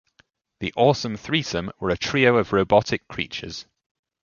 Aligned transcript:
The 0.61 0.73
Awesome 0.75 1.15
Threesome 1.15 1.71
were 1.79 1.91
a 1.91 1.95
trio 1.95 2.37
of 2.37 2.53
robotic 2.53 3.07
creatures. 3.07 3.67